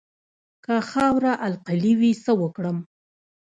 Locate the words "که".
0.63-0.73